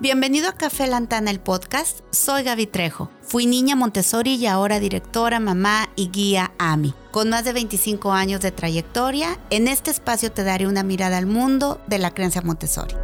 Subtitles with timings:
[0.00, 2.02] Bienvenido a Café Lantana, el podcast.
[2.12, 3.10] Soy Gaby Trejo.
[3.20, 6.94] Fui niña Montessori y ahora directora, mamá y guía AMI.
[7.10, 11.26] Con más de 25 años de trayectoria, en este espacio te daré una mirada al
[11.26, 12.94] mundo de la creencia Montessori.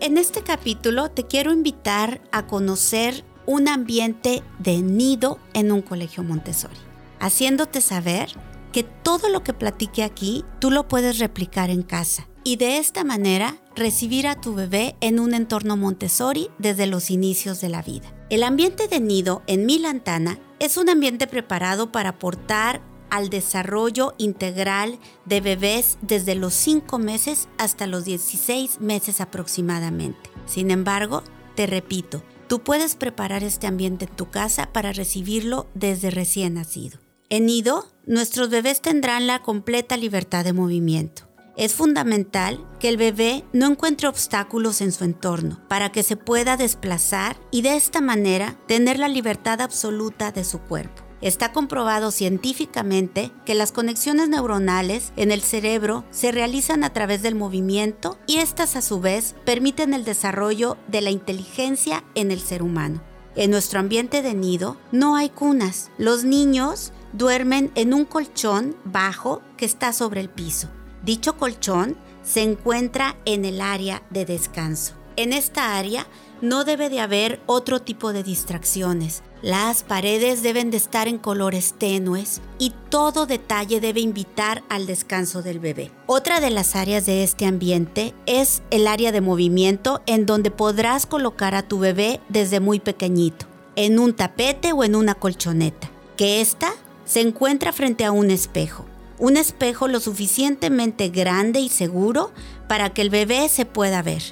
[0.00, 6.22] En este capítulo te quiero invitar a conocer un ambiente de nido en un colegio
[6.22, 6.78] Montessori,
[7.20, 8.34] haciéndote saber
[8.72, 13.04] que todo lo que platique aquí tú lo puedes replicar en casa y de esta
[13.04, 18.12] manera recibir a tu bebé en un entorno Montessori desde los inicios de la vida.
[18.30, 24.98] El ambiente de nido en Milantana es un ambiente preparado para aportar al desarrollo integral
[25.26, 30.30] de bebés desde los 5 meses hasta los 16 meses aproximadamente.
[30.46, 31.22] Sin embargo,
[31.54, 37.00] te repito, tú puedes preparar este ambiente en tu casa para recibirlo desde recién nacido.
[37.32, 41.22] En nido, nuestros bebés tendrán la completa libertad de movimiento.
[41.56, 46.58] Es fundamental que el bebé no encuentre obstáculos en su entorno para que se pueda
[46.58, 51.04] desplazar y de esta manera tener la libertad absoluta de su cuerpo.
[51.22, 57.34] Está comprobado científicamente que las conexiones neuronales en el cerebro se realizan a través del
[57.34, 62.62] movimiento y estas a su vez permiten el desarrollo de la inteligencia en el ser
[62.62, 63.02] humano.
[63.34, 65.90] En nuestro ambiente de nido no hay cunas.
[65.96, 70.68] Los niños duermen en un colchón bajo que está sobre el piso.
[71.02, 74.94] Dicho colchón se encuentra en el área de descanso.
[75.16, 76.06] En esta área
[76.40, 79.22] no debe de haber otro tipo de distracciones.
[79.42, 85.42] Las paredes deben de estar en colores tenues y todo detalle debe invitar al descanso
[85.42, 85.90] del bebé.
[86.06, 91.06] Otra de las áreas de este ambiente es el área de movimiento en donde podrás
[91.06, 93.46] colocar a tu bebé desde muy pequeñito,
[93.76, 96.72] en un tapete o en una colchoneta, que ésta
[97.12, 98.86] se encuentra frente a un espejo
[99.22, 102.32] un espejo lo suficientemente grande y seguro
[102.68, 104.22] para que el bebé se pueda ver.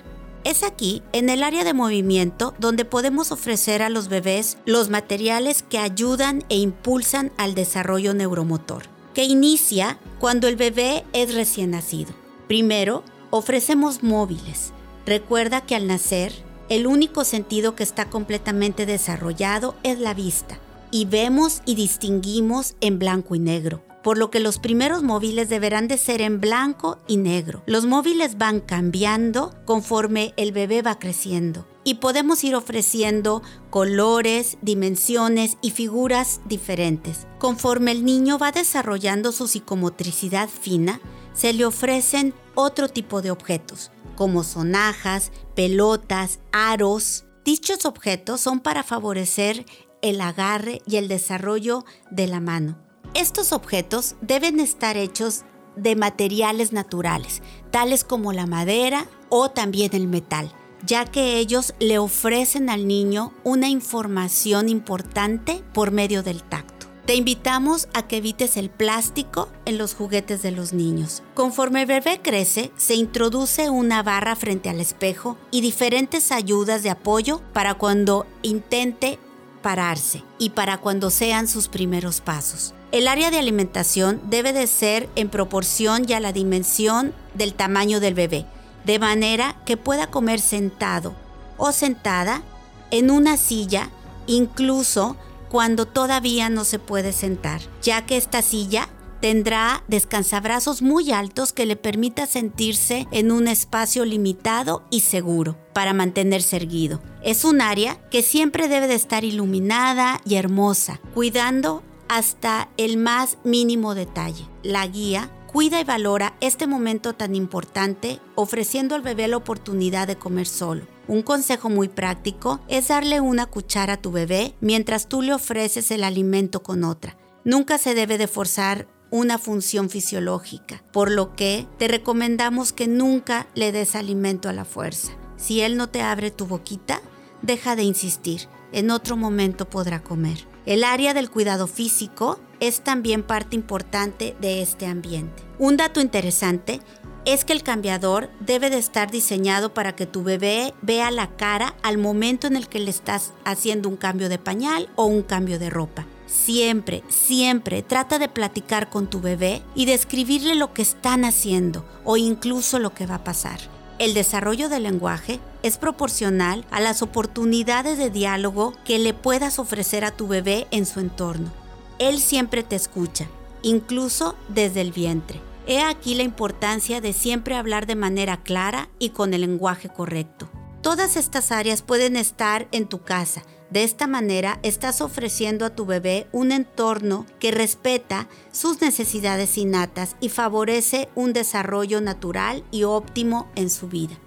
[0.43, 5.63] Es aquí, en el área de movimiento, donde podemos ofrecer a los bebés los materiales
[5.63, 8.83] que ayudan e impulsan al desarrollo neuromotor,
[9.15, 12.13] que inicia cuando el bebé es recién nacido.
[12.49, 14.73] Primero, ofrecemos móviles.
[15.07, 16.33] Recuerda que al nacer,
[16.69, 20.59] el único sentido que está completamente desarrollado es la vista,
[20.91, 25.89] y vemos y distinguimos en blanco y negro por lo que los primeros móviles deberán
[25.89, 27.63] de ser en blanco y negro.
[27.67, 35.57] Los móviles van cambiando conforme el bebé va creciendo y podemos ir ofreciendo colores, dimensiones
[35.63, 37.27] y figuras diferentes.
[37.39, 41.01] Conforme el niño va desarrollando su psicomotricidad fina,
[41.33, 47.25] se le ofrecen otro tipo de objetos, como sonajas, pelotas, aros.
[47.45, 49.65] Dichos objetos son para favorecer
[50.03, 52.77] el agarre y el desarrollo de la mano.
[53.15, 55.45] Estos objetos deben estar hechos
[55.77, 60.53] de materiales naturales, tales como la madera o también el metal,
[60.85, 66.81] ya que ellos le ofrecen al niño una información importante por medio del tacto.
[67.07, 71.25] Te invitamos a que evites el plástico en los juguetes de los niños.
[71.35, 76.91] Conforme el bebé crece, se introduce una barra frente al espejo y diferentes ayudas de
[76.91, 79.19] apoyo para cuando intente
[79.63, 82.75] pararse y para cuando sean sus primeros pasos.
[82.93, 88.01] El área de alimentación debe de ser en proporción y a la dimensión del tamaño
[88.01, 88.47] del bebé,
[88.85, 91.15] de manera que pueda comer sentado
[91.57, 92.43] o sentada
[92.91, 93.91] en una silla,
[94.27, 95.17] incluso
[95.51, 98.89] cuando todavía no se puede sentar, ya que esta silla
[99.21, 105.93] tendrá descansabrazos muy altos que le permita sentirse en un espacio limitado y seguro para
[105.93, 107.01] mantenerse erguido.
[107.23, 113.39] Es un área que siempre debe de estar iluminada y hermosa, cuidando hasta el más
[113.45, 114.49] mínimo detalle.
[114.63, 120.17] La guía cuida y valora este momento tan importante ofreciendo al bebé la oportunidad de
[120.17, 120.87] comer solo.
[121.09, 125.91] Un consejo muy práctico es darle una cuchara a tu bebé mientras tú le ofreces
[125.91, 127.17] el alimento con otra.
[127.45, 133.47] Nunca se debe de forzar una función fisiológica, por lo que te recomendamos que nunca
[133.55, 135.13] le des alimento a la fuerza.
[135.37, 137.01] Si él no te abre tu boquita,
[137.43, 138.43] deja de insistir,
[138.73, 140.47] en otro momento podrá comer.
[140.67, 145.43] El área del cuidado físico es también parte importante de este ambiente.
[145.59, 146.81] Un dato interesante
[147.25, 151.75] es que el cambiador debe de estar diseñado para que tu bebé vea la cara
[151.83, 155.59] al momento en el que le estás haciendo un cambio de pañal o un cambio
[155.59, 156.07] de ropa.
[156.31, 162.17] Siempre, siempre trata de platicar con tu bebé y describirle lo que están haciendo o
[162.17, 163.59] incluso lo que va a pasar.
[163.99, 170.05] El desarrollo del lenguaje es proporcional a las oportunidades de diálogo que le puedas ofrecer
[170.05, 171.53] a tu bebé en su entorno.
[171.99, 173.27] Él siempre te escucha,
[173.63, 175.41] incluso desde el vientre.
[175.67, 180.49] He aquí la importancia de siempre hablar de manera clara y con el lenguaje correcto.
[180.81, 183.43] Todas estas áreas pueden estar en tu casa.
[183.71, 190.17] De esta manera estás ofreciendo a tu bebé un entorno que respeta sus necesidades innatas
[190.21, 194.19] y favorece un desarrollo natural y óptimo en su vida.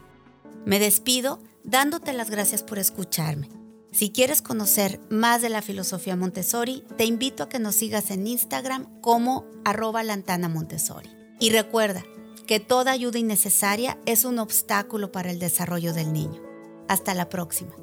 [0.66, 3.50] Me despido dándote las gracias por escucharme.
[3.92, 8.25] Si quieres conocer más de la filosofía Montessori, te invito a que nos sigas en
[8.25, 11.10] Instagram como arroba lantana Montessori.
[11.39, 12.04] Y recuerda
[12.48, 16.42] que toda ayuda innecesaria es un obstáculo para el desarrollo del niño.
[16.88, 17.75] Hasta la próxima.